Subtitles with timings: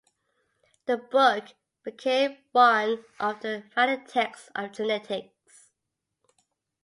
[0.87, 1.49] The book
[1.83, 5.69] became one of the founding texts of genetics.